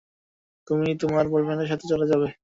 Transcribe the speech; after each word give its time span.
তুমিও 0.67 0.99
তোমার 1.01 1.25
বয়ফ্রেন্ডের 1.31 1.69
সাথে 1.71 1.85
চলে 1.91 2.05
যাবে। 2.11 2.27